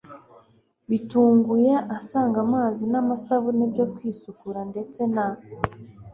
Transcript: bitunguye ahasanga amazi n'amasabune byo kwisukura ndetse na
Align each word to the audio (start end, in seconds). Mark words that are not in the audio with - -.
bitunguye 0.89 1.73
ahasanga 1.91 2.37
amazi 2.45 2.83
n'amasabune 2.91 3.63
byo 3.73 3.85
kwisukura 3.93 4.59
ndetse 4.71 5.01
na 5.15 5.27